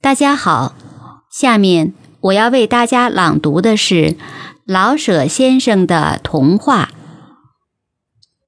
[0.00, 0.76] 大家好，
[1.28, 4.16] 下面我要为大家朗读的是
[4.64, 6.90] 老舍先生的童话《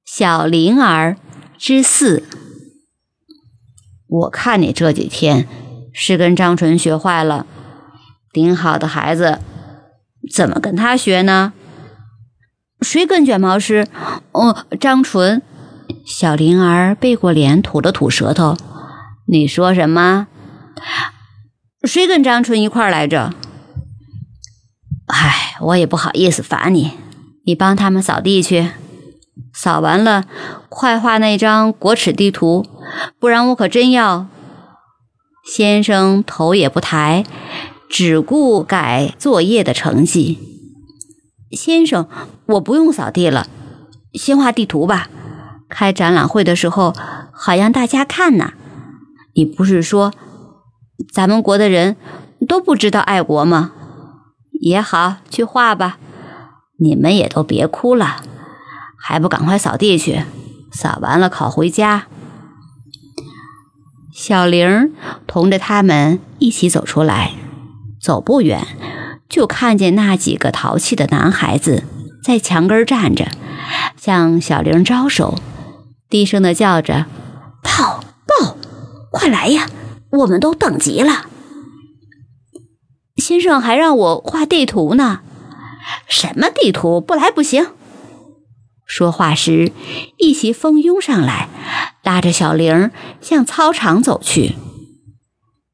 [0.05, 1.17] 小灵儿
[1.57, 2.19] 之四》。
[4.07, 5.45] 我看你这几天
[5.91, 7.45] 是跟张纯学坏了，
[8.31, 9.41] 顶好的孩子
[10.33, 11.51] 怎么跟他学呢？
[12.79, 13.85] 谁跟卷毛师？
[14.31, 15.41] 哦，张纯。
[16.05, 18.55] 小灵儿背过脸，吐了吐舌头。
[19.27, 20.27] 你说什么？
[21.83, 23.33] 谁跟张纯一块来着？
[25.07, 26.91] 唉，我也不好意思罚你，
[27.43, 28.69] 你帮他们扫地去，
[29.53, 30.25] 扫完了
[30.69, 32.65] 快画那张国耻地图，
[33.19, 34.27] 不然我可真要。
[35.43, 37.25] 先生头也不抬，
[37.89, 40.37] 只顾改作业的成绩。
[41.51, 42.07] 先生，
[42.45, 43.47] 我不用扫地了，
[44.13, 45.09] 先画地图吧。
[45.67, 46.93] 开展览会的时候，
[47.33, 48.53] 好让大家看呢。
[49.33, 50.13] 你不是说？
[51.09, 51.95] 咱们国的人
[52.47, 53.71] 都不知道爱国吗？
[54.59, 55.97] 也好，去画吧。
[56.77, 58.17] 你们也都别哭了，
[58.97, 60.23] 还不赶快扫地去？
[60.71, 62.07] 扫完了考回家。
[64.13, 64.93] 小玲
[65.25, 67.33] 同着他们一起走出来，
[67.99, 68.65] 走不远，
[69.27, 71.83] 就看见那几个淘气的男孩子
[72.23, 73.27] 在墙根站着，
[73.97, 75.39] 向小玲招手，
[76.09, 77.05] 低声的叫着
[77.63, 78.57] ：“报报，
[79.09, 79.67] 快来呀！”
[80.11, 81.27] 我们都等急了，
[83.15, 85.21] 先生还让我画地图呢。
[86.07, 86.99] 什么地图？
[86.99, 87.67] 不来不行。
[88.85, 89.71] 说话时，
[90.17, 91.47] 一齐蜂拥上来，
[92.03, 94.55] 拉着小玲向操场走去。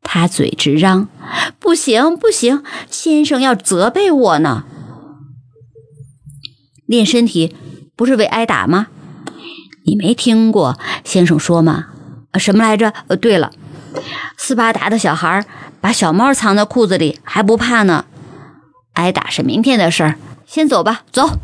[0.04, 1.10] 他嘴直嚷
[1.60, 2.64] ：“不行，不行！
[2.90, 4.64] 先生要责备我呢。
[6.86, 7.56] 练身体
[7.96, 8.88] 不是为挨打吗？
[9.84, 11.88] 你没听过先生说吗？
[12.36, 12.94] 什么来着？
[13.08, 13.52] 呃，对了。”
[14.38, 15.46] 斯巴达的小孩
[15.82, 18.06] 把小猫藏在裤子里还不怕呢，
[18.94, 20.16] 挨打是明天的事儿。
[20.46, 21.40] 先走吧，走。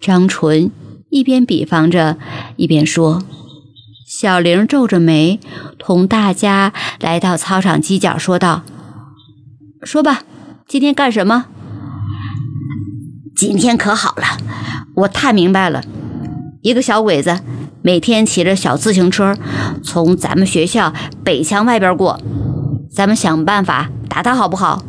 [0.00, 0.70] 张纯
[1.10, 2.16] 一边比方着，
[2.56, 3.22] 一边说。
[4.06, 5.38] 小玲皱着眉，
[5.78, 8.62] 同大家来到操场犄角，说道
[9.82, 10.22] ：“说吧，
[10.66, 11.46] 今天干什么？
[13.36, 14.24] 今天可好了，
[14.96, 15.84] 我太明白了，
[16.62, 17.40] 一个小鬼子。”
[17.82, 19.34] 每天骑着小自行车
[19.82, 20.92] 从咱们学校
[21.24, 22.20] 北墙外边过，
[22.92, 24.82] 咱们想办法打他好不好？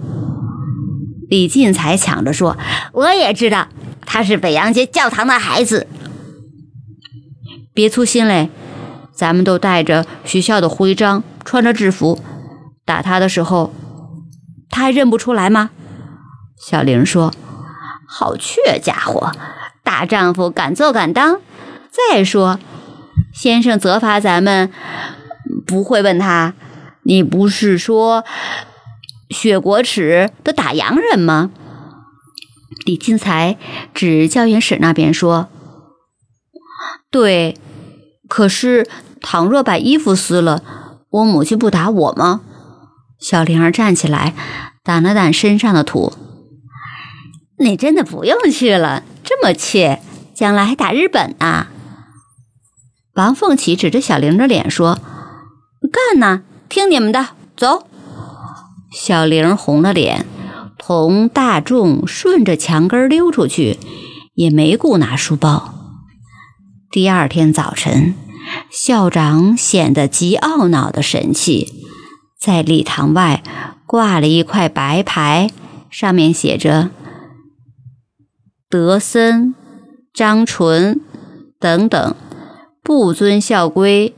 [1.29, 2.57] 李进才抢着说
[2.91, 3.67] ：“我也知道
[4.05, 5.87] 他是北洋街教堂的孩子。”
[7.73, 8.49] 别粗心嘞，
[9.13, 12.19] 咱们都带着学校的徽章，穿着制服，
[12.83, 13.73] 打他的时候，
[14.69, 15.69] 他还认不出来吗？
[16.57, 17.33] 小玲说
[18.05, 19.31] ：“好倔家伙，
[19.81, 21.39] 大丈夫敢做敢当。
[21.89, 22.59] 再说。”
[23.33, 24.71] 先生责罚咱们，
[25.65, 26.53] 不会问他
[27.03, 28.23] ：“你不是说
[29.29, 31.51] 雪国耻的打洋人吗？”
[32.85, 33.57] 李进才
[33.93, 35.49] 指教员室那边说
[37.11, 37.57] ：“对，
[38.27, 38.87] 可是
[39.21, 40.63] 倘若把衣服撕了，
[41.09, 42.41] 我母亲不打我吗？”
[43.19, 44.33] 小玲儿站起来，
[44.83, 46.13] 掸了掸身上的土
[47.59, 50.01] ：“你真的不用去了，这么怯，
[50.33, 51.67] 将来还打日本呢。”
[53.13, 54.97] 王凤起指着小玲的脸说
[55.91, 57.85] ：“干呐，听你们的，走。”
[58.91, 60.25] 小玲红了脸，
[60.77, 63.77] 同大众顺着墙根溜出去，
[64.33, 65.73] 也没顾拿书包。
[66.89, 68.15] 第二天早晨，
[68.69, 71.85] 校长显得极懊恼的神气，
[72.39, 73.43] 在礼堂外
[73.85, 75.51] 挂了一块白牌，
[75.89, 76.91] 上面写着
[78.69, 79.53] “德森、
[80.13, 81.01] 张纯
[81.59, 82.15] 等等”。
[82.93, 84.13] 不遵校规，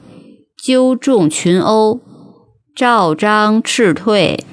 [0.58, 2.00] 纠众群殴，
[2.76, 4.44] 赵章斥退。